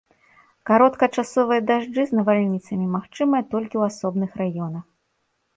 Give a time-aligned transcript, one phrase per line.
[0.67, 4.85] Кароткачасовыя дажджы з навальніцамі магчымыя толькі ў асобных раёнах.